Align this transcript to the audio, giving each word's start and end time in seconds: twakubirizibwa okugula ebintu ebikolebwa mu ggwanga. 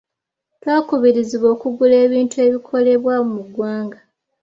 twakubirizibwa 0.61 1.47
okugula 1.55 1.95
ebintu 2.05 2.35
ebikolebwa 2.45 3.15
mu 3.31 3.41
ggwanga. 3.47 3.99